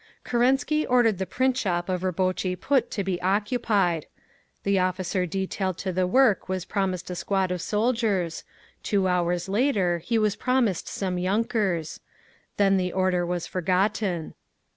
[0.23, 4.07] Kerensky ordered the print shop of Rabotchi Put to be occupied.
[4.63, 8.43] The officer detailed to the work was promised a squad of soldiers;
[8.81, 11.99] two hours later he was promised some yunkers;
[12.57, 14.33] then the order was forgotten.